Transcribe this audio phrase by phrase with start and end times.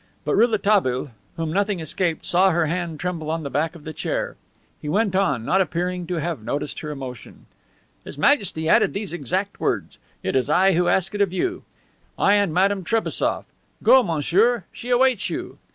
[0.25, 4.35] But Rouletabille, whom nothing escaped, saw her hand tremble on the back of the chair.
[4.81, 7.45] He went on, not appearing to have noticed her emotion:
[8.03, 11.61] "His Majesty added these exact words: 'It is I who ask it of you;
[12.17, 13.45] I and Madame Trebassof.
[13.83, 15.59] Go, monsieur, she awaits you.